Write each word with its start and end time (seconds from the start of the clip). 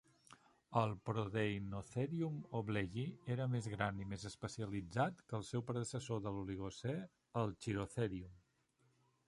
El 0.79 0.93
Prodeinotherium 1.09 2.39
hobleyi 2.59 3.03
era 3.35 3.47
més 3.57 3.69
gran 3.75 4.01
i 4.05 4.09
més 4.13 4.25
especialitzat 4.31 5.21
que 5.29 5.39
el 5.41 5.47
seu 5.53 5.67
predecessor 5.71 6.27
de 6.27 6.35
l'oligocè, 6.39 6.99
el 7.43 7.57
Chilotherium. 7.67 8.45